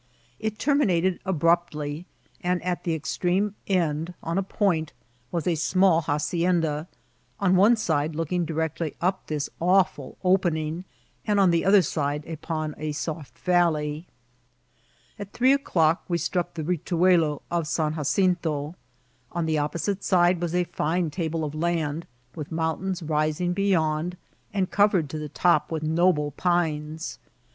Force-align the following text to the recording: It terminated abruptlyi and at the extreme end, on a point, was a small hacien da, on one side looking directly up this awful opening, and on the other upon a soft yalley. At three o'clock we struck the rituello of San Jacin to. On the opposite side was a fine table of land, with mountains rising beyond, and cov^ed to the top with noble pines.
It 0.39 0.57
terminated 0.57 1.19
abruptlyi 1.27 2.05
and 2.41 2.59
at 2.63 2.85
the 2.85 2.95
extreme 2.95 3.53
end, 3.67 4.15
on 4.23 4.39
a 4.39 4.41
point, 4.41 4.93
was 5.31 5.45
a 5.45 5.53
small 5.53 6.01
hacien 6.01 6.61
da, 6.61 6.85
on 7.39 7.55
one 7.55 7.75
side 7.75 8.15
looking 8.15 8.43
directly 8.43 8.95
up 8.99 9.27
this 9.27 9.47
awful 9.59 10.17
opening, 10.23 10.85
and 11.27 11.39
on 11.39 11.51
the 11.51 11.63
other 11.63 11.83
upon 12.27 12.73
a 12.79 12.93
soft 12.93 13.35
yalley. 13.45 14.05
At 15.19 15.33
three 15.33 15.53
o'clock 15.53 16.03
we 16.07 16.17
struck 16.17 16.55
the 16.55 16.63
rituello 16.63 17.43
of 17.51 17.67
San 17.67 17.93
Jacin 17.93 18.37
to. 18.41 18.73
On 19.33 19.45
the 19.45 19.59
opposite 19.59 20.03
side 20.03 20.41
was 20.41 20.55
a 20.55 20.63
fine 20.63 21.11
table 21.11 21.43
of 21.43 21.53
land, 21.53 22.07
with 22.33 22.51
mountains 22.51 23.03
rising 23.03 23.53
beyond, 23.53 24.17
and 24.51 24.71
cov^ed 24.71 25.09
to 25.09 25.19
the 25.19 25.29
top 25.29 25.71
with 25.71 25.83
noble 25.83 26.31
pines. 26.31 27.19